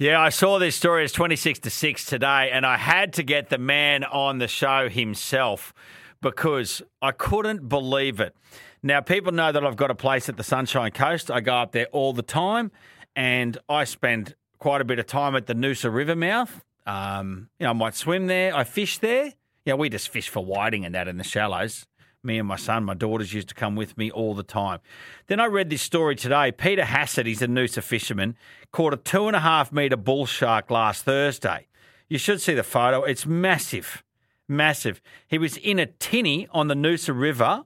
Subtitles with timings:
[0.00, 1.02] Yeah, I saw this story.
[1.02, 4.88] It's 26 to 6 today, and I had to get the man on the show
[4.88, 5.74] himself
[6.22, 8.36] because I couldn't believe it.
[8.80, 11.32] Now, people know that I've got a place at the Sunshine Coast.
[11.32, 12.70] I go up there all the time,
[13.16, 16.64] and I spend quite a bit of time at the Noosa River mouth.
[16.86, 18.54] Um, you know, I might swim there.
[18.54, 19.32] I fish there.
[19.64, 21.88] Yeah, we just fish for whiting and that in the shallows.
[22.28, 24.80] Me and my son, my daughters used to come with me all the time.
[25.28, 26.52] Then I read this story today.
[26.52, 28.36] Peter Hassett, he's a Noosa fisherman,
[28.70, 31.68] caught a two and a half metre bull shark last Thursday.
[32.06, 33.02] You should see the photo.
[33.02, 34.04] It's massive,
[34.46, 35.00] massive.
[35.26, 37.64] He was in a tinny on the Noosa River,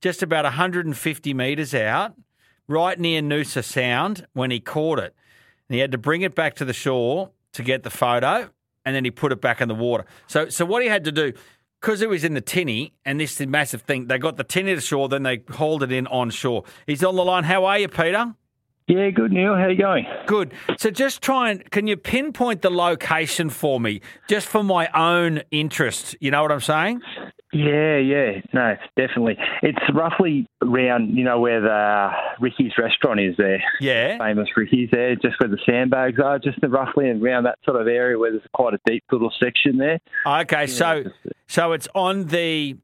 [0.00, 2.14] just about 150 metres out,
[2.68, 5.14] right near Noosa Sound when he caught it.
[5.68, 8.48] And he had to bring it back to the shore to get the photo,
[8.86, 10.06] and then he put it back in the water.
[10.26, 11.34] So, so what he had to do,
[11.80, 14.80] because it was in the tinny and this massive thing, they got the tinny to
[14.80, 16.64] shore, then they hauled it in on shore.
[16.86, 17.44] He's on the line.
[17.44, 18.34] How are you, Peter?
[18.86, 19.54] Yeah, good, Neil.
[19.54, 20.04] How are you going?
[20.26, 20.52] Good.
[20.76, 25.42] So just try and can you pinpoint the location for me, just for my own
[25.52, 26.16] interest?
[26.18, 27.00] You know what I'm saying?
[27.52, 29.36] Yeah, yeah, no, definitely.
[29.62, 33.62] It's roughly around, you know, where the Ricky's restaurant is there.
[33.80, 34.18] Yeah.
[34.18, 38.16] Famous Ricky's there, just where the sandbags are, just roughly around that sort of area
[38.18, 39.98] where there's quite a deep little section there.
[40.24, 41.04] Okay, so
[41.50, 42.76] so it's on the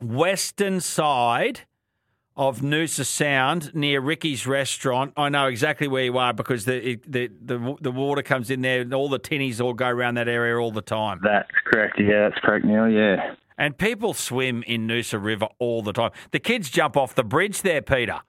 [0.00, 1.60] western side
[2.34, 5.12] of Noosa Sound near Ricky's restaurant.
[5.14, 8.80] I know exactly where you are because the the the, the water comes in there
[8.80, 11.20] and all the tinnies all go around that area all the time.
[11.22, 12.00] That's correct.
[12.00, 12.88] Yeah, that's correct, Neil.
[12.88, 13.34] Yeah.
[13.58, 16.12] And people swim in Noosa River all the time.
[16.30, 18.20] The kids jump off the bridge there, Peter.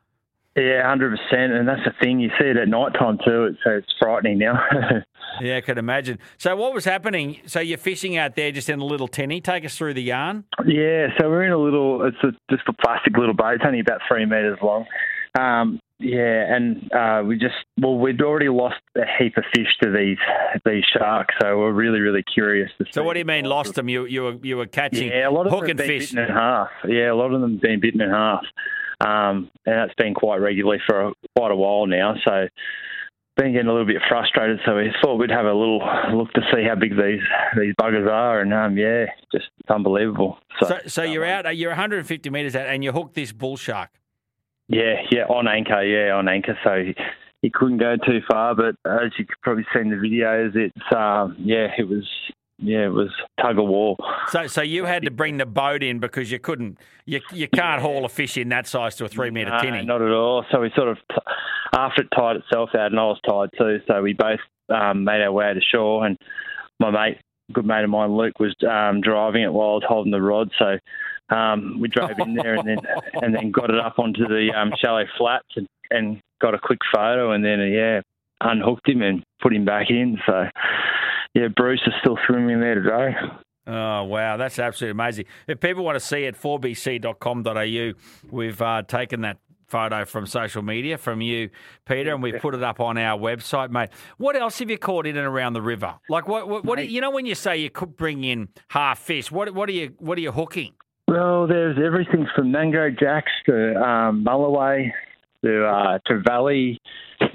[0.58, 2.19] Yeah, hundred percent, and that's the thing.
[2.19, 3.55] You see it at night time too.
[3.63, 4.59] so it's frightening now.
[5.41, 6.17] yeah, I can imagine.
[6.39, 7.38] So, what was happening?
[7.45, 9.39] So, you're fishing out there just in a little tinny.
[9.39, 10.45] Take us through the yarn.
[10.66, 12.08] Yeah, so we're in a little.
[12.08, 13.55] It's a, just a plastic little boat.
[13.55, 14.86] It's only about three meters long.
[15.39, 19.92] Um, yeah, and uh, we just well, we'd already lost a heap of fish to
[19.92, 20.17] these
[20.64, 22.92] these sharks, so we're really really curious to see.
[22.94, 23.89] So, what do you mean lost them?
[23.89, 26.11] You you were you were catching yeah, a lot of hook them and been fish.
[26.11, 26.70] bitten in half.
[26.87, 28.43] Yeah, a lot of them have been bitten in half,
[29.02, 32.15] um, and that's been quite regularly for a, quite a while now.
[32.25, 32.47] So.
[33.35, 35.77] Been getting a little bit frustrated, so we thought we'd have a little
[36.11, 37.21] look to see how big these
[37.55, 40.39] these buggers are, and um, yeah, just it's unbelievable.
[40.59, 41.55] So, So, so you're out.
[41.55, 43.91] You're 150 metres out, and you hooked this bull shark.
[44.67, 46.57] Yeah, yeah, on anchor, yeah, on anchor.
[46.63, 46.95] So he,
[47.41, 50.95] he couldn't go too far, but as you could probably see in the videos, it's
[50.95, 52.05] um, yeah, it was
[52.57, 53.11] yeah, it was
[53.42, 53.95] tug of war.
[54.30, 56.77] So, so you had to bring the boat in because you couldn't.
[57.05, 59.83] You you can't haul a fish in that size to a three metre No, tinny.
[59.86, 60.45] not at all.
[60.52, 60.98] So we sort of
[61.73, 63.80] after it tied itself out, and I was tied too.
[63.87, 64.39] So we both
[64.70, 66.17] um, made our way to shore, and
[66.80, 67.20] my mate,
[67.53, 70.52] good mate of mine, Luke, was um, driving it while I was holding the rod.
[70.59, 70.77] So
[71.36, 72.77] um, we drove in there and then
[73.21, 76.80] and then got it up onto the um, shallow flats and, and got a quick
[76.93, 78.02] photo, and then uh, yeah,
[78.42, 80.17] unhooked him and put him back in.
[80.25, 80.45] So
[81.33, 83.15] yeah, Bruce is still swimming there today.
[83.67, 85.26] Oh wow, that's absolutely amazing.
[85.48, 87.93] If people want to see it, 4bc.com.au,
[88.32, 91.49] we've uh, taken that photo from social media from you,
[91.86, 93.89] Peter, and we've put it up on our website, mate.
[94.17, 95.95] What else have you caught in and around the river?
[96.10, 96.48] Like what?
[96.48, 96.66] What?
[96.66, 99.32] what do you, know when you say you could bring in half fish?
[99.32, 99.54] What?
[99.54, 99.93] What are you?
[99.99, 100.73] What are you hooking?
[101.08, 104.92] Well, there's everything from mango jacks to um, mulloway
[105.43, 106.77] to uh, trevally.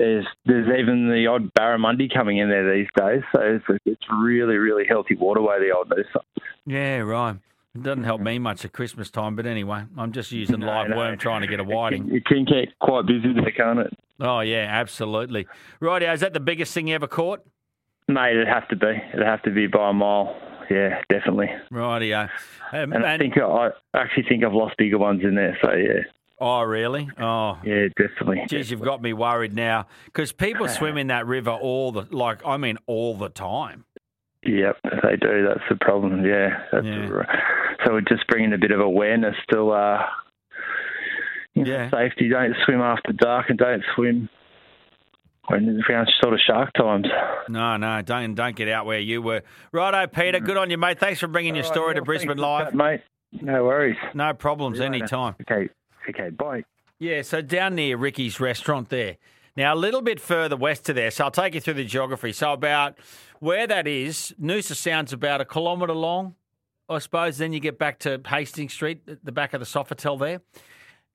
[0.03, 3.23] There's there's even the odd barramundi coming in there these days.
[3.33, 5.61] So it's it's really really healthy waterway.
[5.61, 6.23] The old Noosa.
[6.67, 7.37] Yeah, right.
[7.75, 10.89] It doesn't help me much at Christmas time, but anyway, I'm just using No, live
[10.91, 10.97] no.
[10.97, 12.13] worm trying to get a whiting.
[12.13, 13.97] It can get quite busy there, can't it?
[14.19, 15.47] Oh yeah, absolutely.
[15.79, 17.41] Right, is that the biggest thing you ever caught?
[18.09, 19.01] Mate, it'd have to be.
[19.15, 20.37] It'd have to be by a mile.
[20.69, 21.49] Yeah, definitely.
[21.71, 22.29] Rightio.
[22.73, 25.57] Um, And, I think I actually think I've lost bigger ones in there.
[25.63, 26.01] So yeah,
[26.43, 27.09] oh really?
[27.19, 28.43] Oh, yeah, definitely.
[28.49, 32.45] Geez, you've got me worried now because people swim in that river all the like.
[32.45, 33.85] I mean, all the time.
[34.45, 35.47] Yep, they do.
[35.47, 36.25] That's the problem.
[36.27, 36.65] Yeah.
[36.73, 37.09] That's Yeah.
[37.87, 40.03] So we're just bringing a bit of awareness to uh,
[41.55, 41.91] you know, Yeah.
[41.91, 42.29] safety.
[42.29, 44.29] Don't swim after dark and don't swim
[45.49, 47.07] when around sort of shark times.
[47.49, 49.43] No, no, don't don't get out where you were.
[49.73, 50.41] Righto, Peter.
[50.41, 50.99] Good on you, mate.
[50.99, 52.75] Thanks for bringing your story to Brisbane Live.
[52.75, 53.01] mate.
[53.41, 53.97] No worries.
[54.15, 54.93] No problems, later.
[54.95, 55.35] anytime.
[55.41, 55.69] Okay.
[56.09, 56.31] Okay.
[56.31, 56.65] Bye.
[56.99, 59.17] Yeah, so down near Ricky's restaurant there.
[59.57, 62.33] Now, a little bit further west to there, so I'll take you through the geography.
[62.33, 62.97] So, about
[63.41, 66.37] where that is, Noosa Sound's about a kilometre long,
[66.89, 67.39] I suppose.
[67.39, 70.41] Then you get back to Hastings Street, the back of the Sofitel there.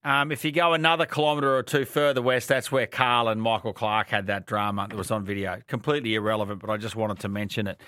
[0.04, 3.74] Um, if you go another kilometre or two further west, that's where Karl and Michael
[3.74, 5.62] Clarke had that drama that was on video.
[5.68, 7.82] Completely irrelevant, but I just wanted to mention it.